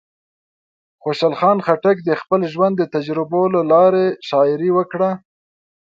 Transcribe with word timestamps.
خوشحال 1.03 1.33
خان 1.39 1.57
خټک 1.65 1.97
د 2.03 2.09
خپل 2.21 2.41
ژوند 2.53 2.75
د 2.77 2.83
تجربو 2.95 3.41
له 3.55 3.61
لارې 3.71 4.05
شاعري 4.27 4.69
وکړه. 4.77 5.11